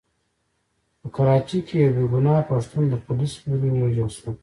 په 0.99 1.07
کراچۍ 1.15 1.59
کې 1.67 1.75
يو 1.83 1.91
بې 1.97 2.05
ګناه 2.13 2.47
پښتون 2.49 2.83
د 2.89 2.93
پوليسو 3.05 3.39
له 3.49 3.55
لوري 3.61 3.77
ووژل 3.81 4.09
شو. 4.17 4.29